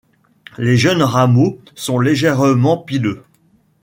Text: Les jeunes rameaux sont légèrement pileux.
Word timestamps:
Les 0.57 0.77
jeunes 0.77 1.03
rameaux 1.03 1.61
sont 1.75 1.99
légèrement 1.99 2.75
pileux. 2.75 3.23